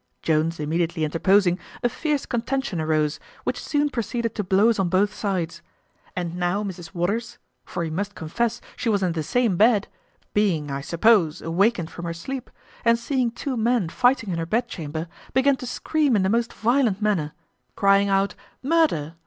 [0.23, 5.61] Jones immediately interposing, a fierce contention arose, which soon proceeded to blows on both sides.
[6.15, 9.87] And now Mrs Waters (for we must confess she was in the same bed),
[10.33, 12.49] being, I suppose, awakened from her sleep,
[12.83, 16.99] and seeing two men fighting in her bedchamber, began to scream in the most violent
[16.99, 17.33] manner,
[17.75, 18.33] crying out
[18.63, 19.13] murder!